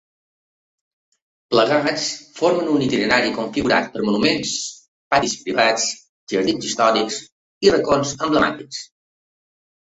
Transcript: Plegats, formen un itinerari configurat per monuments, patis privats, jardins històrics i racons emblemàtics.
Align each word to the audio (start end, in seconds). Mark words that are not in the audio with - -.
Plegats, 1.53 2.05
formen 2.39 2.71
un 2.77 2.85
itinerari 2.87 3.35
configurat 3.37 3.93
per 3.93 4.07
monuments, 4.07 4.55
patis 5.13 5.37
privats, 5.45 5.87
jardins 6.37 6.69
històrics 6.73 7.23
i 7.69 7.77
racons 7.79 8.19
emblemàtics. 8.29 8.85